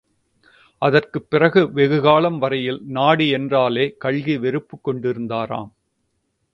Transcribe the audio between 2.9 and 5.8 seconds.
தேசம் என்றாலே கல்கி வெறுப்புக் கொண்டிருந்தாராம்.